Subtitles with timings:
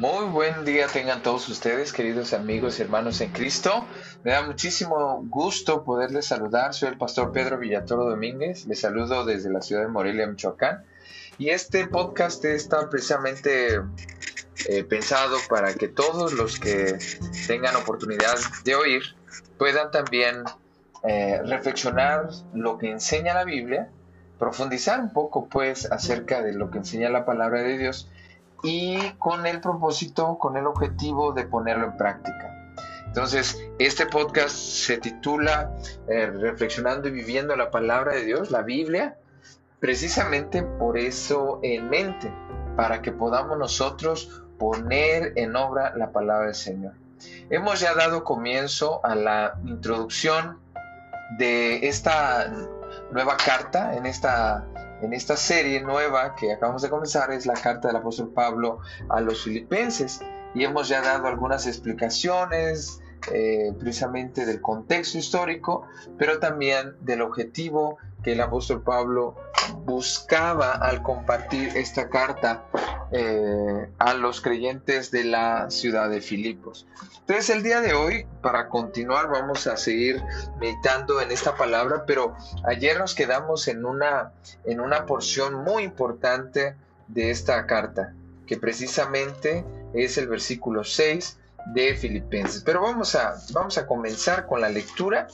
[0.00, 3.84] Muy buen día tengan todos ustedes, queridos amigos y hermanos en Cristo.
[4.24, 6.72] Me da muchísimo gusto poderles saludar.
[6.72, 8.64] Soy el pastor Pedro Villatoro Domínguez.
[8.64, 10.86] Les saludo desde la ciudad de Morelia, Michoacán.
[11.36, 13.82] Y este podcast está precisamente
[14.70, 16.96] eh, pensado para que todos los que
[17.46, 19.02] tengan oportunidad de oír
[19.58, 20.44] puedan también
[21.02, 23.90] eh, reflexionar lo que enseña la Biblia,
[24.38, 28.08] profundizar un poco pues acerca de lo que enseña la palabra de Dios
[28.62, 32.74] y con el propósito, con el objetivo de ponerlo en práctica.
[33.06, 35.74] Entonces, este podcast se titula
[36.08, 39.16] eh, Reflexionando y viviendo la palabra de Dios, la Biblia,
[39.80, 42.32] precisamente por eso en mente,
[42.76, 46.92] para que podamos nosotros poner en obra la palabra del Señor.
[47.50, 50.58] Hemos ya dado comienzo a la introducción
[51.38, 52.52] de esta
[53.10, 54.64] nueva carta, en esta
[55.02, 59.20] en esta serie nueva que acabamos de comenzar es la carta del apóstol Pablo a
[59.20, 60.20] los filipenses.
[60.54, 63.00] Y hemos ya dado algunas explicaciones
[63.32, 65.86] eh, precisamente del contexto histórico,
[66.18, 69.36] pero también del objetivo que el apóstol Pablo
[69.84, 72.64] buscaba al compartir esta carta
[73.12, 76.86] eh, a los creyentes de la ciudad de Filipos.
[77.20, 80.22] Entonces el día de hoy, para continuar, vamos a seguir
[80.60, 84.32] meditando en esta palabra, pero ayer nos quedamos en una,
[84.64, 86.76] en una porción muy importante
[87.08, 88.14] de esta carta,
[88.46, 92.62] que precisamente es el versículo 6 de Filipenses.
[92.64, 95.28] Pero vamos a, vamos a comenzar con la lectura.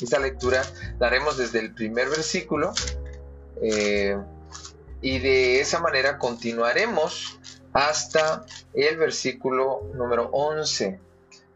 [0.00, 0.62] Esta lectura
[0.98, 2.72] la haremos desde el primer versículo
[3.62, 4.16] eh,
[5.02, 7.38] y de esa manera continuaremos
[7.72, 10.98] hasta el versículo número 11.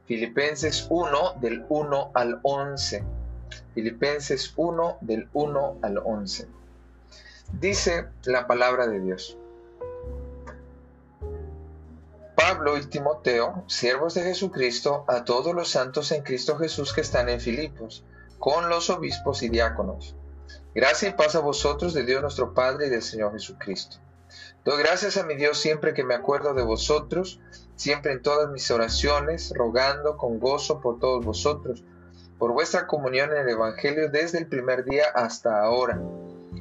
[0.07, 3.05] Filipenses 1 del 1 al 11.
[3.75, 6.47] Filipenses 1 del 1 al 11.
[7.53, 9.39] Dice la palabra de Dios.
[12.37, 17.29] Pablo y Timoteo, siervos de Jesucristo, a todos los santos en Cristo Jesús que están
[17.29, 18.05] en Filipos,
[18.39, 20.17] con los obispos y diáconos.
[20.75, 23.99] Gracia y paz a vosotros de Dios nuestro Padre y del Señor Jesucristo.
[24.65, 27.39] Doy gracias a mi Dios siempre que me acuerdo de vosotros,
[27.77, 31.85] siempre en todas mis oraciones, rogando con gozo por todos vosotros,
[32.39, 36.01] por vuestra comunión en el Evangelio desde el primer día hasta ahora,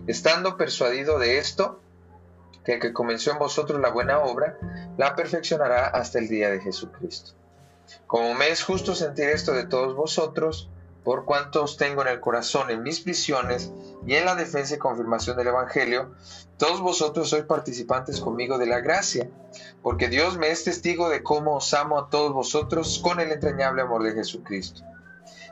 [0.06, 1.82] estando persuadido de esto,
[2.64, 4.58] que el que comenzó en vosotros la buena obra,
[4.98, 7.34] la perfeccionará hasta el día de Jesucristo.
[8.08, 10.70] Como me es justo sentir esto de todos vosotros,
[11.04, 13.72] por cuanto os tengo en el corazón en mis prisiones
[14.08, 16.16] y en la defensa y confirmación del Evangelio,
[16.58, 19.30] todos vosotros sois participantes conmigo de la gracia,
[19.82, 23.82] porque Dios me es testigo de cómo os amo a todos vosotros con el entrañable
[23.82, 24.82] amor de Jesucristo.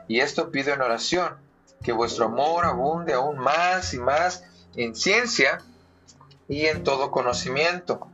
[0.08, 1.36] Y esto pido en oración,
[1.82, 5.58] que vuestro amor abunde aún más y más en ciencia
[6.52, 8.08] y en todo conocimiento,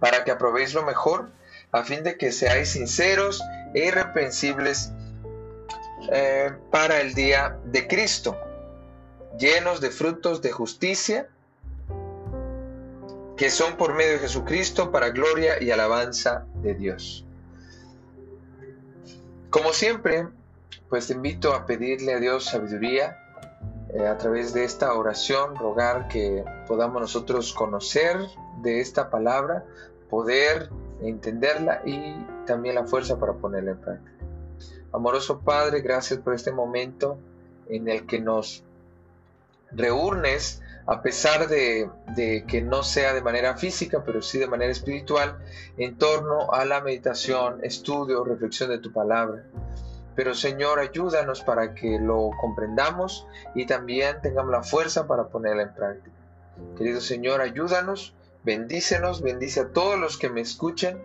[0.00, 1.30] para que aprobéis lo mejor,
[1.70, 3.42] a fin de que seáis sinceros
[3.74, 4.90] e irreprensibles
[6.10, 8.38] eh, para el día de Cristo,
[9.38, 11.28] llenos de frutos de justicia
[13.36, 17.26] que son por medio de Jesucristo para gloria y alabanza de Dios.
[19.50, 20.26] Como siempre,
[20.88, 23.21] pues te invito a pedirle a Dios sabiduría
[23.94, 28.16] eh, a través de esta oración, rogar que podamos nosotros conocer
[28.62, 29.64] de esta palabra,
[30.08, 30.70] poder
[31.02, 34.12] entenderla y también la fuerza para ponerla en práctica.
[34.92, 37.18] Amoroso Padre, gracias por este momento
[37.68, 38.62] en el que nos
[39.70, 41.90] reúnes a pesar de,
[42.48, 45.38] que no sea de manera física, pero sí de manera espiritual,
[45.76, 49.44] en torno a la meditación, estudio, reflexión de tu palabra.
[50.14, 55.74] Pero Señor, ayúdanos para que lo comprendamos y también tengamos la fuerza para ponerla en
[55.74, 56.16] práctica.
[56.76, 58.14] Querido Señor, ayúdanos,
[58.44, 60.98] bendícenos, bendice a todos los que me escuchen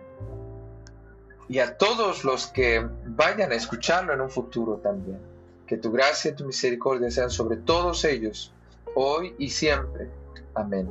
[1.48, 5.18] y a todos los que vayan a escucharlo en un futuro también.
[5.66, 8.52] Que tu gracia y tu misericordia sean sobre todos ellos,
[8.94, 10.08] hoy y siempre.
[10.54, 10.88] Amén.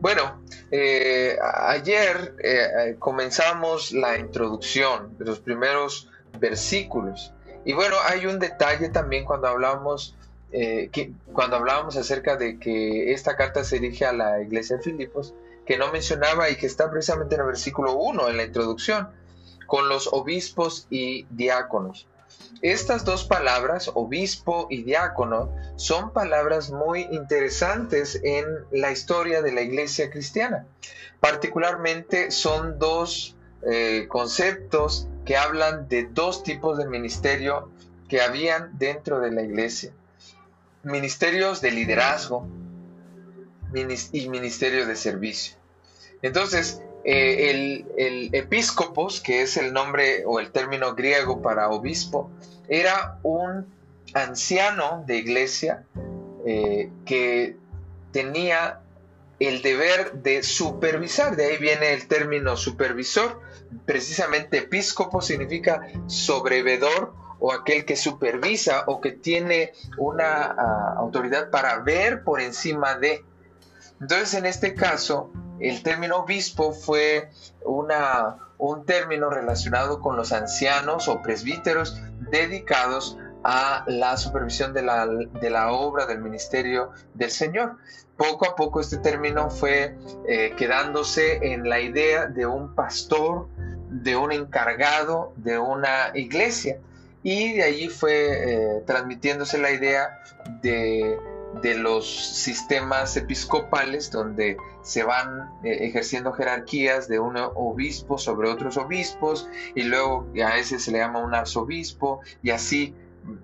[0.00, 7.32] Bueno, eh, ayer eh, eh, comenzamos la introducción de los primeros versículos.
[7.64, 10.16] Y bueno, hay un detalle también cuando hablamos,
[10.50, 15.34] que, cuando hablábamos acerca de que esta carta se dirige a la iglesia de Filipos,
[15.66, 19.08] que no mencionaba y que está precisamente en el versículo 1, en la introducción,
[19.66, 22.06] con los obispos y diáconos.
[22.62, 29.60] Estas dos palabras, obispo y diácono, son palabras muy interesantes en la historia de la
[29.60, 30.66] iglesia cristiana.
[31.20, 37.70] Particularmente son dos eh, conceptos que hablan de dos tipos de ministerio
[38.08, 39.92] que habían dentro de la iglesia.
[40.84, 42.46] Ministerios de liderazgo
[43.74, 45.56] y ministerio de servicio.
[46.22, 52.30] Entonces, eh, el, episcopos, que es el nombre o el término griego para obispo,
[52.68, 53.66] era un
[54.14, 55.84] anciano de iglesia
[56.46, 57.56] eh, que
[58.12, 58.80] tenía
[59.38, 63.40] el deber de supervisar, de ahí viene el término supervisor,
[63.84, 71.78] precisamente episcopo significa sobrevedor o aquel que supervisa o que tiene una ah, autoridad para
[71.80, 73.24] ver por encima de.
[74.00, 75.30] Entonces, en este caso,
[75.60, 77.30] el término obispo fue
[77.62, 82.00] una, un término relacionado con los ancianos o presbíteros
[82.30, 83.18] dedicados
[83.48, 87.76] a la supervisión de la, de la obra del ministerio del Señor.
[88.16, 89.96] Poco a poco este término fue
[90.26, 93.46] eh, quedándose en la idea de un pastor,
[93.88, 96.80] de un encargado de una iglesia.
[97.22, 100.18] Y de allí fue eh, transmitiéndose la idea
[100.60, 101.16] de,
[101.62, 108.76] de, los sistemas episcopales donde se van eh, ejerciendo jerarquías de un obispo sobre otros
[108.76, 112.94] obispos y luego a ese se le llama un arzobispo y así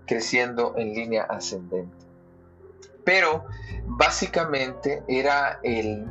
[0.07, 2.03] creciendo en línea ascendente.
[3.05, 3.47] Pero
[3.87, 6.07] básicamente era el,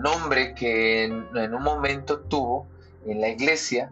[0.00, 2.66] nombre que en, un momento tuvo
[3.04, 3.90] en la iglesia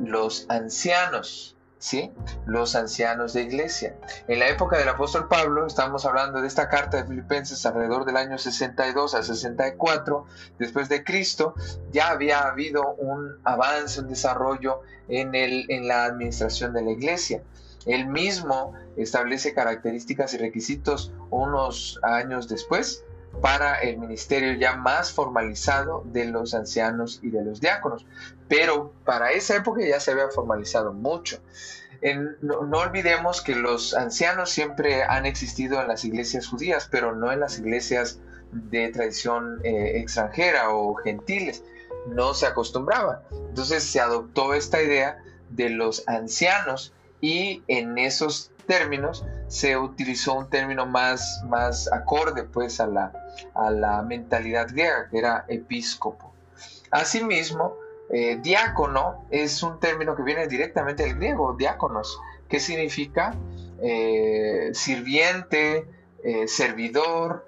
[0.00, 2.12] los ancianos, ¿sí?
[2.46, 3.96] Los ancianos de iglesia.
[4.28, 8.16] En la época del apóstol Pablo, estamos hablando de esta carta de Filipenses alrededor del
[8.16, 10.26] año 62 a 64
[10.58, 11.54] después de Cristo,
[11.90, 17.42] ya había habido un avance, un desarrollo en, el, en la administración de la iglesia.
[17.86, 23.04] Él mismo establece características y requisitos unos años después
[23.40, 28.06] para el ministerio ya más formalizado de los ancianos y de los diáconos.
[28.48, 31.40] Pero para esa época ya se había formalizado mucho.
[32.40, 37.40] no, olvidemos que los ancianos siempre han existido en las iglesias judías, pero no en
[37.40, 38.20] las iglesias
[38.52, 41.62] de tradición eh, extranjera o gentiles.
[42.06, 43.22] No se acostumbraba.
[43.30, 45.18] Entonces se adoptó esta idea
[45.50, 52.80] de los ancianos y en esos términos se utilizó un término más, más acorde pues
[52.80, 53.12] a la,
[53.54, 56.32] a la mentalidad griega, que era episcopo.
[56.90, 57.74] Asimismo,
[58.10, 63.34] eh, diácono es un término que viene directamente del griego, diáconos, que significa
[63.82, 65.88] eh, sirviente,
[66.22, 67.46] eh, servidor,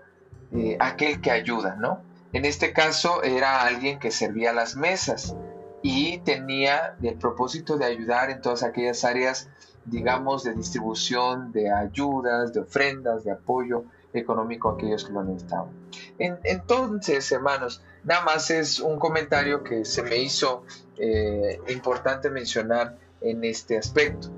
[0.78, 2.00] aquel que ayuda, ¿no?
[2.32, 5.36] En este caso era alguien que servía las mesas
[5.82, 9.48] y tenía el propósito de ayudar en todas aquellas áreas
[9.90, 15.70] digamos, de distribución de ayudas, de ofrendas, de apoyo económico a aquellos que lo necesitaban.
[16.18, 20.64] entonces, hermanos, nada más es un comentario que se me hizo
[20.98, 24.28] eh, importante mencionar en este aspecto.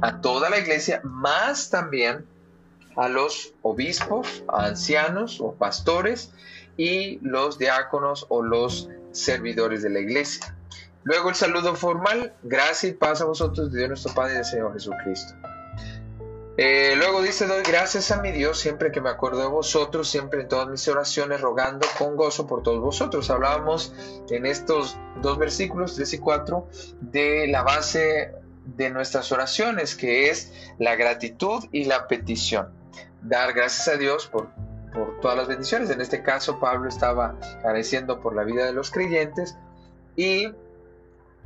[0.00, 2.26] A toda la iglesia, más también
[2.96, 6.32] a los obispos, ancianos o pastores
[6.76, 10.56] y los diáconos o los servidores de la iglesia.
[11.02, 14.72] Luego el saludo formal, gracias y paz a vosotros Dios nuestro Padre y del Señor
[14.74, 15.34] Jesucristo.
[16.56, 20.42] Eh, luego dice, doy gracias a mi Dios siempre que me acuerdo de vosotros, siempre
[20.42, 23.30] en todas mis oraciones, rogando con gozo por todos vosotros.
[23.30, 23.94] Hablábamos
[24.28, 26.68] en estos dos versículos, 3 y 4,
[27.00, 28.34] de la base
[28.76, 32.68] de nuestras oraciones, que es la gratitud y la petición.
[33.22, 34.48] Dar gracias a Dios por,
[34.92, 35.88] por todas las bendiciones.
[35.88, 39.56] En este caso, Pablo estaba agradeciendo por la vida de los creyentes
[40.14, 40.52] y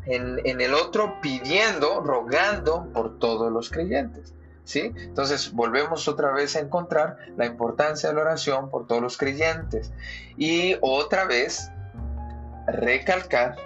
[0.07, 4.35] en, el otro pidiendo, rogando por todos los creyentes.
[4.65, 4.93] ¿Sí?
[4.97, 9.93] Entonces volvemos otra vez a encontrar la importancia de la oración por todos los creyentes.
[10.39, 11.71] Y otra vez
[12.67, 13.57] recalcar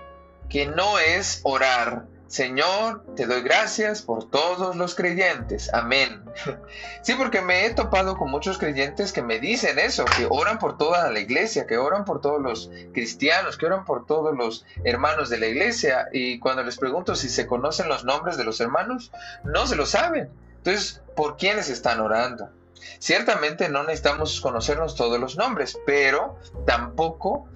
[0.49, 5.73] que no es orar Señor, te doy gracias por todos los creyentes.
[5.73, 6.23] Amén.
[7.00, 10.76] Sí, porque me he topado con muchos creyentes que me dicen eso, que oran por
[10.76, 15.30] toda la iglesia, que oran por todos los cristianos, que oran por todos los hermanos
[15.30, 16.08] de la iglesia.
[16.12, 19.11] Y cuando les pregunto si se conocen los nombres de los hermanos,
[19.42, 20.28] no se lo saben.
[20.58, 22.50] Entonces, ¿por quiénes están orando?
[22.99, 27.49] Ciertamente no necesitamos conocernos todos los nombres, pero tampoco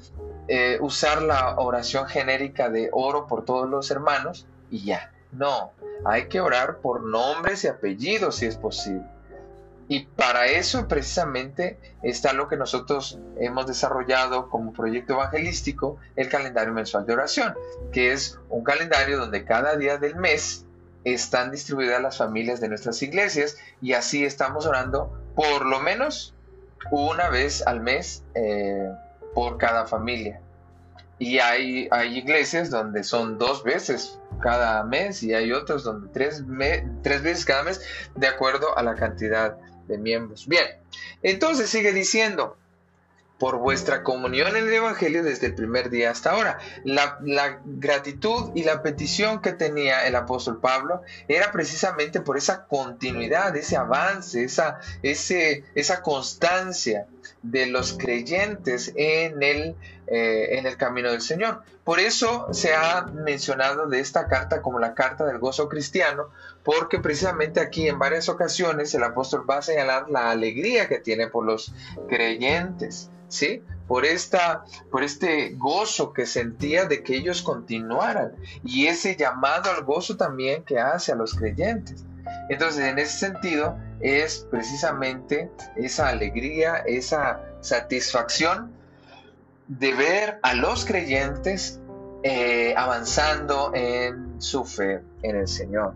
[0.48, 5.12] eh, usar la oración genérica de oro por todos los hermanos y ya.
[5.30, 5.72] No,
[6.04, 9.04] hay que orar por nombres y apellidos si es posible.
[9.88, 16.72] Y para eso precisamente está lo que nosotros hemos desarrollado como proyecto evangelístico, el calendario
[16.72, 17.54] mensual de oración,
[17.92, 20.64] que es un calendario donde cada día del mes
[21.04, 26.34] están distribuidas las familias de nuestras iglesias y así estamos orando por lo menos
[26.90, 28.90] una vez al mes eh,
[29.34, 30.40] por cada familia.
[31.18, 36.42] Y hay, hay iglesias donde son dos veces cada mes y hay otros donde tres,
[37.02, 37.80] tres veces cada mes
[38.14, 39.56] de acuerdo a la cantidad
[39.88, 40.46] de miembros.
[40.46, 40.66] Bien,
[41.22, 42.58] entonces sigue diciendo,
[43.42, 46.58] por vuestra comunión en el Evangelio desde el primer día hasta ahora.
[46.84, 47.18] La,
[47.64, 53.76] gratitud y la petición que tenía el apóstol Pablo era precisamente por esa continuidad, ese
[53.76, 57.08] avance, esa, esa constancia
[57.42, 59.74] de los creyentes en el,
[60.14, 61.62] eh, en el camino del Señor.
[61.84, 66.28] Por eso se ha mencionado de esta carta como la carta del gozo cristiano,
[66.62, 71.28] porque precisamente aquí en varias ocasiones el apóstol va a señalar la alegría que tiene
[71.28, 71.72] por los
[72.10, 73.08] creyentes.
[73.28, 73.62] ¿sí?
[73.88, 79.82] Por, esta, por este gozo que sentía de que ellos continuaran y ese llamado al
[79.82, 82.04] gozo también que hace a los creyentes.
[82.50, 88.81] Entonces, en ese sentido, es precisamente esa alegría, esa satisfacción
[89.78, 91.80] de ver a los creyentes
[92.22, 95.94] eh, avanzando en su fe en el Señor.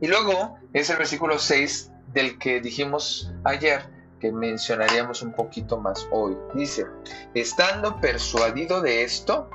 [0.00, 3.82] Y luego es el versículo 6 del que dijimos ayer,
[4.20, 6.36] que mencionaríamos un poquito más hoy.
[6.54, 6.86] Dice,
[7.34, 9.48] estando persuadido de esto,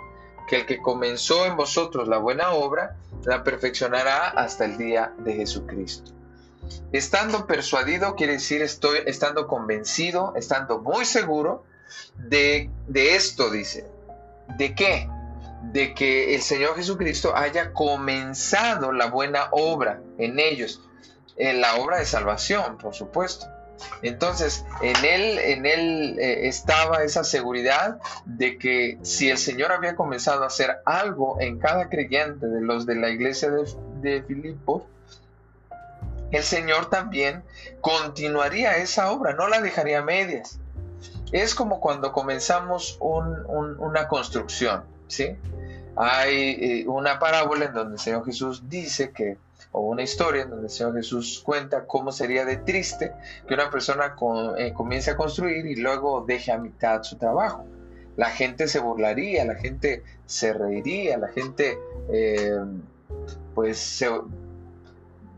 [0.48, 5.34] que el que comenzó en vosotros la buena obra, la perfeccionará hasta el día de
[5.34, 6.12] Jesucristo.
[6.91, 11.63] Estando persuadido quiere decir estoy estando convencido, estando muy seguro
[12.15, 13.86] de, de esto, dice.
[14.58, 15.10] ¿De qué?
[15.72, 20.82] De que el Señor Jesucristo haya comenzado la buena obra en ellos,
[21.36, 23.48] en la obra de salvación, por supuesto.
[24.01, 29.96] Entonces, en él, en él eh, estaba esa seguridad de que si el Señor había
[29.96, 33.67] comenzado a hacer algo en cada creyente de los de la iglesia de,
[34.01, 34.84] de Filipos,
[36.32, 37.44] el Señor también
[37.82, 40.60] continuaría esa obra, no la dejaría a medias.
[41.31, 45.36] Es como cuando comenzamos una construcción, ¿sí?
[45.96, 49.38] Hay eh, una parábola en donde el Señor Jesús dice que
[49.72, 53.13] o una historia en donde el Señor Jesús cuenta cómo sería de triste
[53.48, 54.15] que una persona
[54.57, 57.65] eh, comience a construir y luego deje a mitad su trabajo.
[58.15, 61.77] La gente se burlaría, la gente se reiría, la gente
[62.10, 62.60] eh,
[63.53, 64.03] pues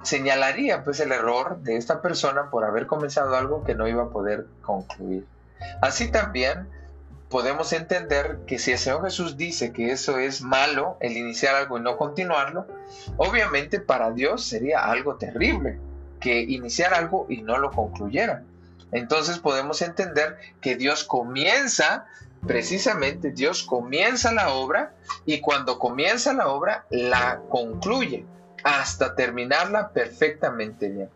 [0.03, 4.09] señalaría pues el error de esta persona por haber comenzado algo que no iba a
[4.09, 5.25] poder concluir.
[5.81, 6.67] Así también
[7.29, 11.77] podemos entender que si el Señor Jesús dice que eso es malo, el iniciar algo
[11.77, 12.67] y no continuarlo,
[13.17, 15.79] obviamente para Dios sería algo terrible
[16.19, 18.43] que iniciar algo y no lo concluyera.
[18.91, 22.05] Entonces podemos entender que Dios comienza,
[22.45, 24.93] precisamente Dios comienza la obra
[25.25, 28.25] y cuando comienza la obra la concluye
[28.63, 31.09] hasta terminarla perfectamente bien.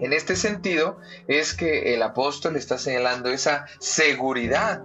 [0.00, 4.82] En este sentido es que el apóstol está señalando esa seguridad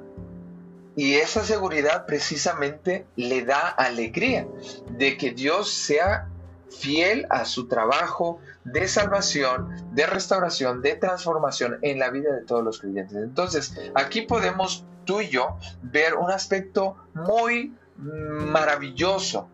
[0.95, 4.47] y esa seguridad precisamente le da alegría
[4.91, 6.27] de que Dios sea
[6.69, 12.63] fiel a su trabajo de salvación, de restauración, de transformación en la vida de todos
[12.63, 13.17] los creyentes.
[13.17, 19.47] Entonces, aquí podemos tú y yo ver un aspecto muy maravilloso,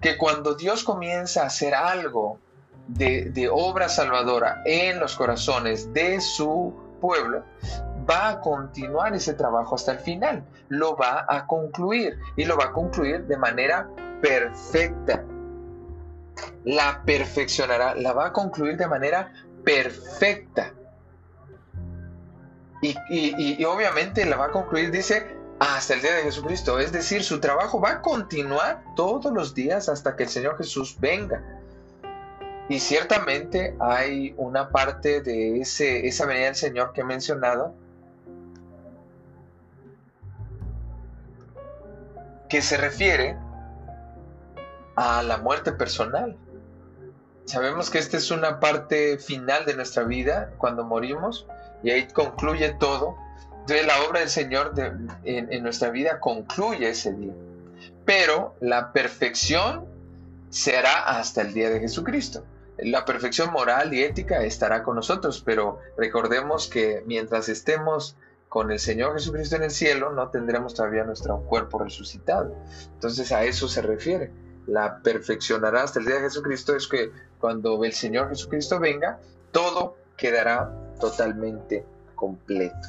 [0.00, 2.38] que cuando Dios comienza a hacer algo
[2.88, 7.44] de, obra salvadora en los corazones de su pueblo,
[8.08, 12.66] va a continuar ese trabajo hasta el final, lo va a concluir y lo va
[12.66, 13.88] a concluir de manera
[14.20, 15.24] perfecta.
[16.64, 19.32] La perfeccionará, la va a concluir de manera
[19.64, 20.72] perfecta.
[22.82, 26.78] Y, obviamente la va a concluir, dice, hasta el día de Jesucristo.
[26.78, 30.96] Es decir, su trabajo va a continuar todos los días hasta que el Señor Jesús
[31.00, 31.42] venga.
[32.68, 37.74] Y ciertamente hay una parte de ese, esa venida del Señor que he mencionado
[42.48, 43.36] que se refiere
[44.96, 46.36] a la muerte personal.
[47.44, 51.46] Sabemos que esta es una parte final de nuestra vida cuando morimos
[51.82, 53.16] y ahí concluye todo.
[53.60, 54.72] Entonces la obra del Señor
[55.24, 57.32] en, nuestra vida concluye ese día.
[58.04, 59.86] Pero la perfección
[60.50, 62.44] será hasta el día de Jesucristo.
[62.78, 68.16] La perfección moral y ética estará con nosotros, pero recordemos que mientras estemos
[68.48, 72.54] con el Señor Jesucristo en el cielo no tendremos todavía nuestro cuerpo resucitado.
[72.94, 74.30] Entonces a eso se refiere.
[74.66, 79.18] La perfeccionará hasta el día de Jesucristo es que cuando el Señor Jesucristo venga,
[79.52, 82.88] todo quedará totalmente completo.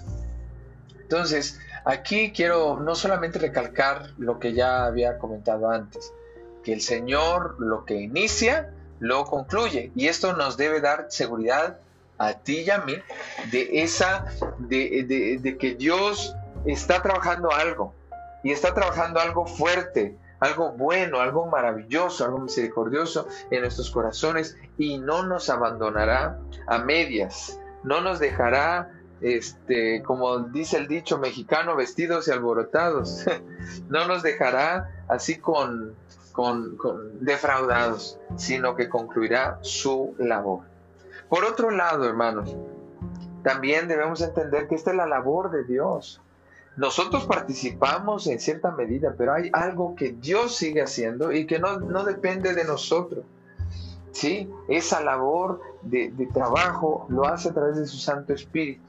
[1.00, 6.14] Entonces, aquí quiero no solamente recalcar lo que ya había comentado antes,
[6.64, 9.92] que el Señor lo que inicia, lo concluye.
[9.96, 11.80] Y esto nos debe dar seguridad
[12.18, 12.96] a ti y a mí
[13.52, 14.26] de esa,
[14.58, 16.36] de, de, que Dios
[16.66, 17.94] está trabajando algo
[18.44, 24.98] y está trabajando algo fuerte, algo bueno, algo maravilloso, algo misericordioso en nuestros corazones y
[24.98, 32.28] no nos abandonará a medias, no nos dejará este, como dice el dicho mexicano, vestidos
[32.28, 33.26] y alborotados.
[33.90, 35.40] no nos dejará así
[36.38, 36.78] con,
[37.20, 40.60] defraudados, sino que concluirá su labor.
[41.30, 42.56] Por otro lado, hermanos,
[43.42, 46.22] también debemos entender que esta es la labor de Dios.
[46.76, 51.80] Nosotros participamos en cierta medida, pero hay algo que Dios sigue haciendo y que no,
[51.80, 53.26] no depende de nosotros.
[54.12, 54.48] ¿Sí?
[54.68, 58.87] Esa labor de, de trabajo lo hace a través de su Santo Espíritu.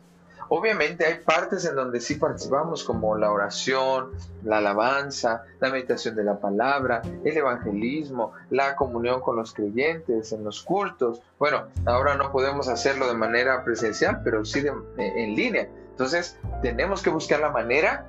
[0.50, 4.12] Obviamente hay partes en donde sí participamos, como la oración,
[4.44, 10.44] la alabanza, la meditación de la palabra, el evangelismo, la comunión con los creyentes, en
[10.44, 11.20] los cultos.
[11.38, 14.64] Bueno, ahora no podemos hacerlo de manera presencial, pero sí
[14.96, 15.68] en línea.
[15.90, 18.06] Entonces, tenemos que buscar la manera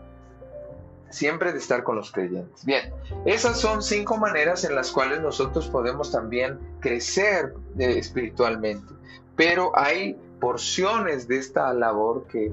[1.10, 2.65] siempre de estar con los creyentes.
[2.65, 2.93] Bien,
[3.25, 8.93] esas son cinco maneras en las cuales nosotros podemos también crecer eh, espiritualmente.
[9.36, 12.51] Pero hay porciones de esta labor que,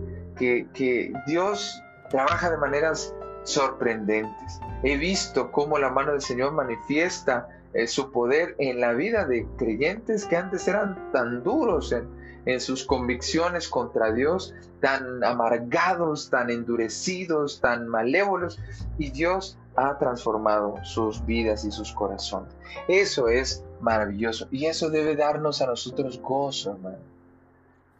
[0.75, 3.14] que, Dios trabaja de maneras
[3.45, 4.61] sorprendentes.
[4.83, 9.47] He visto cómo la mano del Señor manifiesta eh, su poder en la vida de
[9.57, 12.09] creyentes que antes eran tan duros en,
[12.47, 18.59] en, sus convicciones contra Dios, tan amargados, tan endurecidos, tan malévolos,
[18.99, 22.52] y Dios ha transformado sus vidas y sus corazones.
[22.88, 27.16] Eso es maravilloso y eso debe darnos a nosotros gozo, hermano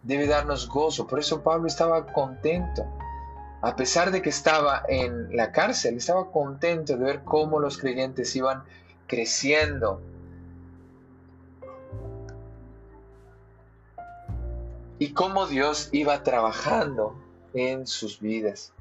[0.07, 1.07] debe darnos gozo.
[1.07, 2.87] Por eso Pablo estaba contento.
[3.61, 8.35] A pesar de que estaba en la cárcel, estaba contento de ver cómo los creyentes
[8.37, 8.63] iban
[9.07, 10.01] creciendo.
[14.99, 17.21] Y cómo Dios iba trabajando
[17.53, 18.73] en sus vidas.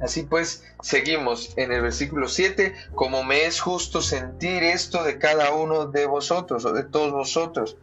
[0.00, 5.52] Así pues, seguimos en el versículo 7, como me es justo sentir esto de cada
[5.52, 7.76] uno de vosotros o de todos vosotros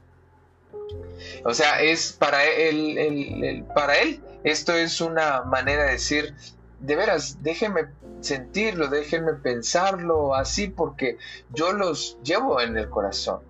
[1.43, 6.35] o sea, es para él, para él, esto es una manera de decir,
[6.79, 7.87] de veras, déjenme
[8.21, 11.17] sentirlo, déjenme pensarlo así, porque
[11.53, 13.41] yo los llevo en el corazón.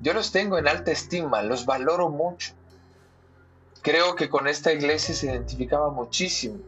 [0.00, 2.52] Yo los tengo en alta estima, los valoro mucho.
[3.82, 6.58] Creo que con esta iglesia se identificaba muchísimo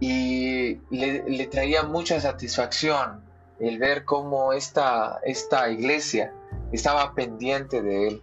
[0.00, 3.22] y le, traía mucha satisfacción
[3.58, 6.32] el ver cómo esta, esta iglesia
[6.72, 8.22] estaba pendiente de él.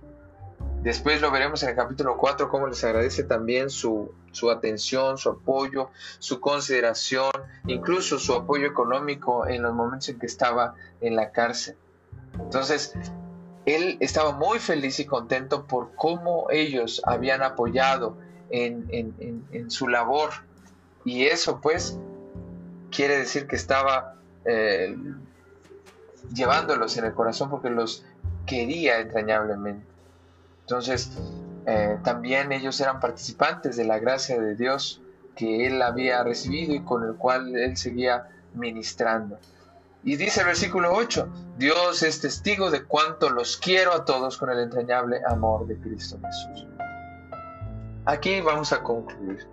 [0.84, 5.30] Después lo veremos en el capítulo 4, cómo les agradece también su, su atención, su
[5.30, 7.32] apoyo, su consideración,
[7.68, 11.78] incluso su apoyo económico en los momentos en que estaba en la cárcel.
[12.38, 12.96] Entonces,
[13.66, 18.18] él estaba muy feliz y contento por cómo ellos habían apoyado
[18.50, 20.32] en, en, en, su labor.
[21.06, 21.98] Y eso pues
[22.92, 24.98] quiere decir que estaba eh,
[26.34, 28.04] llevándolos en el corazón porque los
[28.46, 29.93] quería entrañablemente.
[30.64, 31.12] Entonces,
[31.66, 35.02] eh, también ellos eran participantes de la gracia de Dios
[35.36, 39.40] que él había recibido y con el cual él seguía ministrando.
[40.04, 44.50] Y dice el versículo 8, Dios es testigo de cuánto los quiero a todos con
[44.50, 46.68] el entrañable amor de Cristo Jesús.
[48.06, 49.48] Aquí vamos a concluir.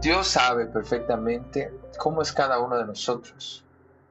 [0.00, 3.64] Dios sabe perfectamente cómo es cada uno de nosotros.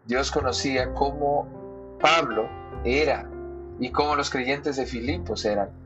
[0.06, 2.50] Dios conocía cómo Pablo
[2.84, 3.30] era
[3.80, 5.81] y cómo los creyentes de Filipos eran.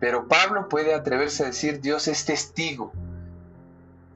[0.00, 2.92] Pero Pablo puede atreverse a decir Dios es testigo.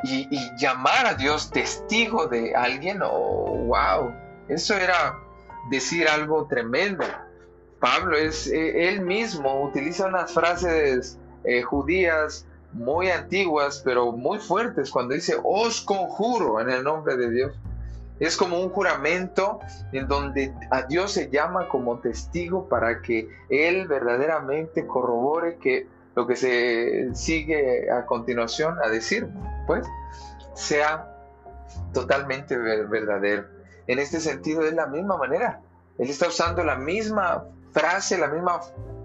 [0.05, 4.13] Y, llamar a Dios testigo de alguien, oh, wow,
[4.49, 5.17] eso era
[5.71, 7.05] decir algo tremendo.
[7.79, 14.91] Pablo es, eh, él mismo utiliza unas frases eh, judías muy antiguas, pero muy fuertes,
[14.91, 17.53] cuando dice, os conjuro en el nombre de Dios.
[18.23, 19.59] Es como un juramento
[19.91, 26.29] en donde a Dios se llama como testigo para que Él verdaderamente corrobore que lo
[26.29, 29.27] que se sigue a continuación a decir,
[29.67, 29.85] pues,
[30.55, 31.13] sea
[31.93, 33.47] totalmente verdadero.
[33.89, 35.61] En este sentido, es la misma manera.
[35.99, 38.61] Él está usando la misma frase, la misma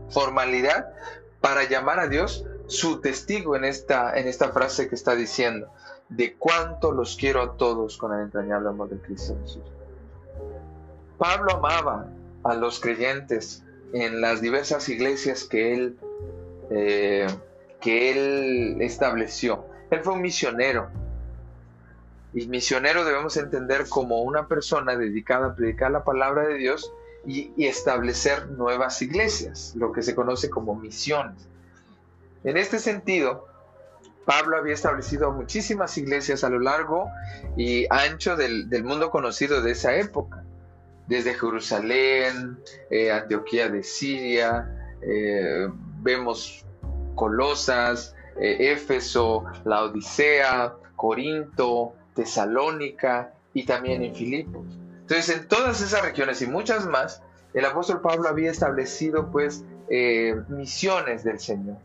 [0.10, 0.94] formalidad
[1.42, 5.72] para llamar a Dios su testigo en esta, en esta frase que está diciendo
[6.10, 9.64] de cuánto los quiero a todos con el entrañable amor de Cristo Jesús.
[11.18, 12.08] Pablo amaba
[12.44, 15.98] a los creyentes en las diversas iglesias que él,
[16.70, 17.28] eh,
[17.82, 19.66] que él estableció.
[19.90, 20.90] Él fue un misionero.
[22.34, 26.92] Y misionero debemos entender como una persona dedicada a predicar la palabra de Dios
[27.26, 31.48] y, y establecer nuevas iglesias, lo que se conoce como misiones.
[32.44, 33.47] En este sentido,
[34.28, 37.10] Pablo había establecido muchísimas iglesias a lo largo
[37.56, 40.44] y ancho del, mundo conocido de esa época,
[41.08, 42.60] desde Jerusalén,
[42.92, 44.70] eh, Antioquía de Siria,
[45.02, 45.70] eh,
[46.02, 46.66] vemos
[47.16, 54.66] Colosas, eh, Éfeso, la Odisea, Corinto, Tesalónica y también en Filipos.
[55.04, 59.64] Entonces, en todas esas regiones y muchas más, el apóstol Pablo había establecido pues
[60.50, 61.78] misiones del Señor.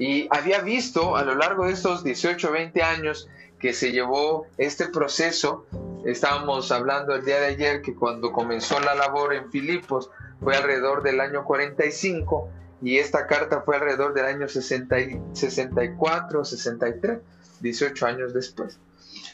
[0.00, 4.88] Y había visto a lo largo de estos 18, 20 años que se llevó este
[4.88, 5.66] proceso,
[6.06, 10.10] estábamos hablando el día de ayer que cuando comenzó la labor en Filipos
[10.42, 12.48] fue alrededor del año 45
[12.80, 14.96] y esta carta fue alrededor del año 60,
[15.34, 17.18] 64, 63,
[17.60, 18.78] 18 años después.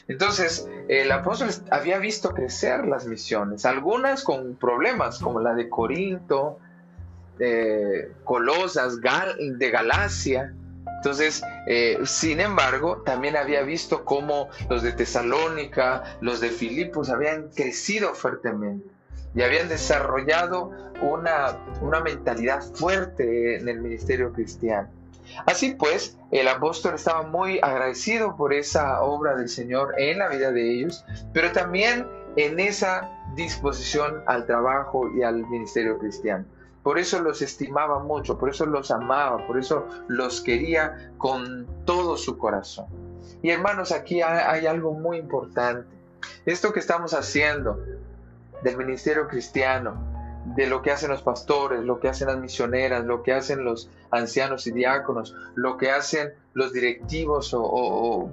[0.09, 6.59] Entonces, el apóstol había visto crecer las misiones, algunas con problemas, como la de Corinto,
[7.37, 10.53] de Colosas, de Galacia.
[10.97, 17.49] Entonces, eh, sin embargo, también había visto cómo los de Tesalónica, los de Filipos habían
[17.49, 18.89] crecido fuertemente
[19.35, 20.71] y habían desarrollado
[21.01, 24.89] una, una mentalidad fuerte en el ministerio cristiano.
[25.45, 30.51] Así pues, el apóstol estaba muy agradecido por esa obra del Señor en la vida
[30.51, 36.45] de ellos, pero también en esa disposición al trabajo y al ministerio cristiano.
[36.87, 42.15] Por eso los estimaba mucho, por eso los amaba, por eso los quería con todo
[42.15, 42.85] su corazón.
[43.41, 45.85] Y hermanos, aquí hay algo muy importante.
[46.45, 47.77] Esto que estamos haciendo
[48.63, 50.01] del ministerio cristiano,
[50.55, 53.89] de lo que hacen los pastores, lo que hacen las misioneras, lo que hacen los
[54.11, 58.29] ancianos y diáconos, lo que hacen los directivos o,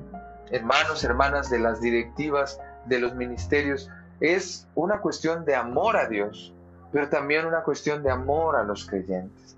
[0.52, 3.90] hermanos, hermanas de las directivas de los ministerios,
[4.20, 6.54] es una cuestión de amor a Dios,
[6.94, 9.56] pero también una cuestión de amor a los creyentes.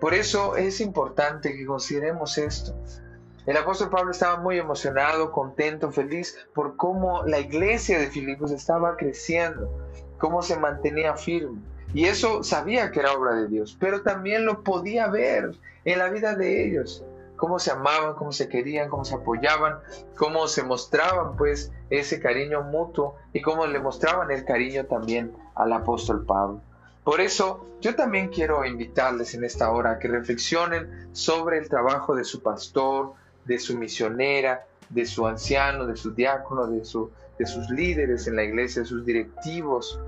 [0.00, 2.74] Por eso es importante que consideremos esto.
[3.46, 8.96] El apóstol Pablo estaba muy emocionado, contento, feliz por cómo la iglesia de Filipos estaba
[8.96, 9.70] creciendo,
[10.18, 11.60] cómo se mantenía firme.
[11.94, 15.52] Y eso sabía que era obra de Dios, pero también lo podía ver
[15.84, 17.04] en la vida de ellos,
[17.36, 19.78] cómo se amaban, cómo se querían, cómo se apoyaban,
[20.16, 25.72] cómo se mostraban pues ese cariño mutuo y cómo le mostraban el cariño también al
[25.72, 26.60] apóstol Pablo.
[27.02, 32.14] Por eso yo también quiero invitarles en esta hora a que reflexionen sobre el trabajo
[32.14, 33.12] de su pastor,
[33.44, 38.44] de su misionera, de su anciano, de su diácono, de, de sus líderes en la
[38.44, 40.00] iglesia, de sus directivos,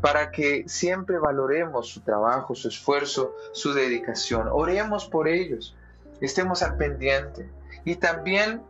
[0.00, 4.48] para que siempre valoremos su trabajo, su esfuerzo, su dedicación.
[4.50, 5.76] Oremos por ellos,
[6.20, 7.48] estemos al pendiente
[7.84, 8.62] y también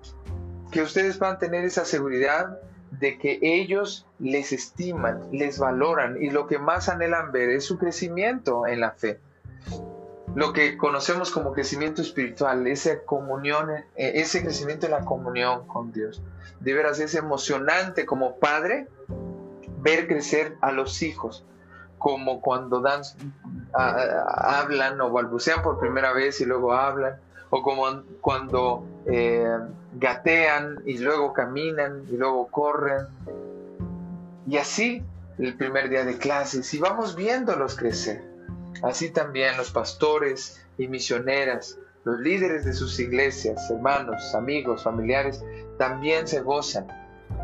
[0.71, 2.59] que ustedes van tener esa seguridad
[2.91, 7.79] de que ellos les estiman, les valoran y lo que más anhelan ver es su
[7.79, 9.21] crecimiento en la fe.
[10.35, 15.93] Lo que conocemos como crecimiento espiritual, esa comunión, eh, ese crecimiento en la comunión con
[15.93, 16.23] Dios.
[16.61, 18.89] De veras es emocionante como padre
[19.81, 21.45] ver crecer a los hijos,
[21.99, 23.03] como cuando dan,
[23.73, 27.17] hablan o balbucean por primera vez y luego hablan,
[27.51, 29.59] o como cuando eh,
[29.95, 33.07] gatean y luego caminan y luego corren.
[34.47, 35.03] Y así
[35.39, 38.23] el primer día de clases y vamos viéndolos crecer.
[38.83, 45.43] Así también los pastores y misioneras, los líderes de sus iglesias, hermanos, amigos, familiares,
[45.79, 46.87] también se gozan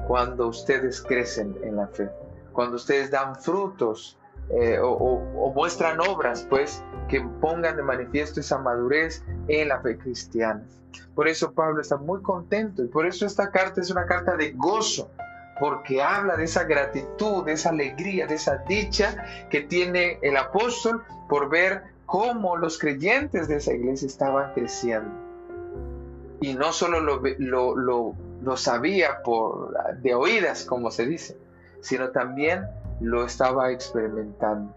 [0.07, 2.09] cuando ustedes crecen en la fe
[2.55, 4.17] cuando ustedes dan frutos
[4.51, 10.63] eh, o, muestran obras, pues, que pongan de manifiesto esa madurez en la fe cristiana.
[11.15, 14.53] Por eso Pablo está muy contento y por eso esta carta es una carta de
[14.53, 15.11] gozo,
[15.59, 21.05] porque habla de esa gratitud, de esa alegría, de esa dicha que tiene el apóstol
[21.29, 25.11] por ver cómo los creyentes de esa iglesia estaban creciendo.
[26.41, 31.39] Y no solo lo, lo, lo sabía por, de oídas, como se dice,
[31.81, 32.67] sino también
[33.05, 34.75] lo estaba experimentando.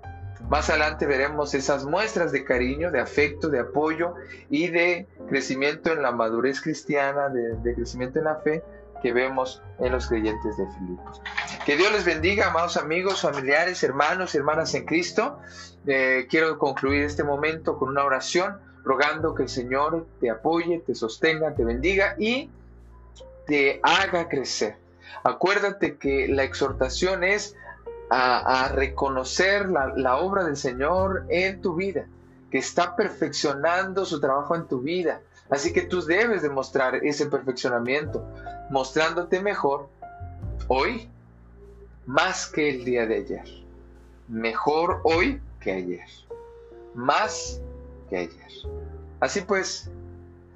[0.49, 4.13] Más adelante veremos esas muestras de cariño, de afecto, de apoyo
[4.49, 8.63] y de crecimiento en la madurez cristiana, de, crecimiento en la fe
[9.01, 11.21] que vemos en los creyentes de Filipos.
[11.65, 15.39] Que Dios les bendiga, amados amigos, familiares, hermanos y hermanas en Cristo.
[15.85, 20.95] Eh, quiero concluir este momento con una oración, rogando que el Señor te apoye, te
[20.95, 22.49] sostenga, te bendiga y
[23.45, 24.77] te haga crecer
[25.23, 27.55] Acuérdate que la exhortación es
[28.09, 32.05] a, reconocer la, la obra del Señor en tu vida,
[32.51, 35.21] que está perfeccionando su trabajo en tu vida.
[35.49, 38.25] Así que tú debes demostrar ese perfeccionamiento,
[38.69, 39.89] mostrándote mejor
[40.67, 41.09] hoy
[42.05, 43.45] más que el día de ayer.
[44.27, 46.07] Mejor hoy que ayer.
[46.93, 47.61] Más
[48.09, 48.51] que ayer.
[49.19, 49.89] Así pues,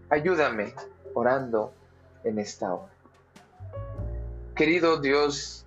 [0.10, 0.74] ayúdame
[1.14, 1.74] orando
[2.24, 2.92] en esta hora.
[4.56, 5.66] Querido Dios,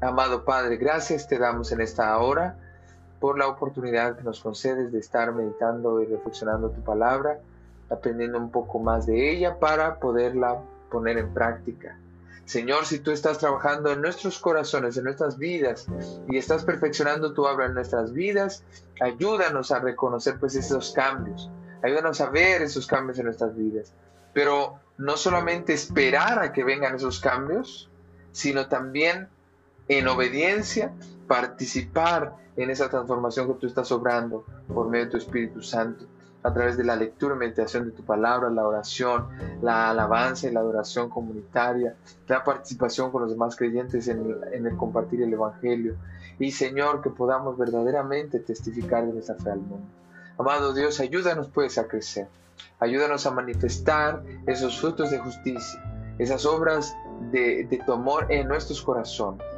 [0.00, 2.56] amado Padre, gracias te damos en esta hora
[3.20, 7.38] por la oportunidad que nos concedes de estar meditando y reflexionando tu palabra.
[7.90, 11.98] aprendiendo un poco más de ella para poderla poner en práctica.
[12.44, 15.88] Señor, si tú estás trabajando en nuestros corazones, en nuestras vidas,
[16.28, 18.62] y estás perfeccionando tu obra en nuestras vidas,
[19.00, 21.50] ayúdanos a reconocer pues esos cambios.
[21.82, 23.92] Ayúdanos a ver esos cambios en nuestras vidas.
[24.32, 27.90] Pero no solamente esperar a que vengan esos cambios,
[28.30, 29.28] sino también
[29.90, 30.92] en obediencia
[31.26, 36.06] participar en esa transformación que tú estás obrando por medio de tu Espíritu Santo,
[36.44, 39.26] a través de la lectura y meditación de tu palabra, la oración,
[39.60, 41.96] la alabanza y la adoración comunitaria,
[42.28, 45.96] la participación con los demás creyentes en el, compartir el Evangelio.
[46.38, 49.88] Y Señor, que podamos verdaderamente testificar de nuestra fe al mundo.
[50.38, 52.28] Amado Dios, ayúdanos pues a crecer.
[52.78, 55.82] Ayúdanos a manifestar esos frutos de justicia,
[56.18, 56.96] esas obras
[57.32, 59.49] de, de tu amor en nuestros corazones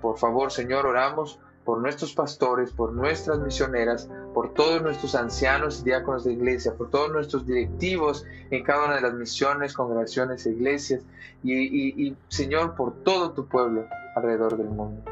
[0.00, 5.84] por favor, Señor, oramos por nuestros pastores, por nuestras misioneras, por todos nuestros ancianos y
[5.84, 10.50] diáconos de iglesia, por todos nuestros directivos en cada una de las misiones, congregaciones e
[10.50, 11.02] iglesias,
[11.42, 13.86] y, Señor, por todo tu pueblo
[14.16, 15.02] alrededor del mundo.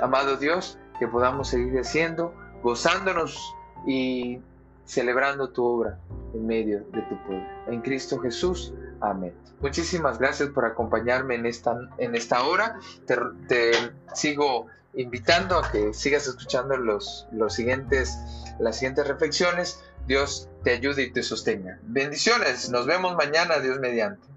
[0.00, 3.54] Amado Dios, que podamos seguir haciendo, gozándonos
[3.86, 4.40] y
[4.84, 5.98] celebrando tu obra
[6.34, 7.46] en medio de tu pueblo.
[7.66, 8.72] En Cristo Jesús.
[9.00, 9.34] Amén.
[9.60, 12.78] Muchísimas gracias por acompañarme en esta, en esta hora.
[13.06, 13.72] Te,
[14.14, 18.18] sigo invitando a que sigas escuchando los, los siguientes,
[18.58, 19.82] las siguientes reflexiones.
[20.06, 21.78] Dios te ayude y te sostenga.
[21.82, 22.70] Bendiciones.
[22.70, 24.31] Nos vemos mañana, Dios mediante.